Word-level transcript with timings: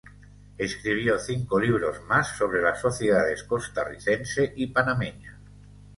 Escribió 0.57 1.19
cinco 1.19 1.59
libros 1.59 2.01
más 2.07 2.35
sobre 2.35 2.59
las 2.59 2.81
sociedades 2.81 3.43
costarricense 3.43 4.51
y 4.55 4.65
panameña. 4.65 5.37